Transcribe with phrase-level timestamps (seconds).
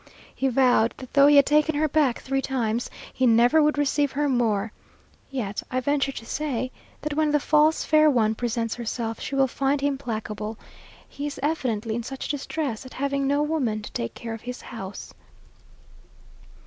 [0.33, 4.13] He vowed that though he had taken her back three times, he never would receive
[4.13, 4.71] her more;
[5.29, 6.71] yet I venture to say,
[7.03, 10.57] that when the false fair one presents herself, she will find him placable;
[11.07, 14.59] he is evidently in such distress at having no woman to take care of his
[14.61, 15.13] house.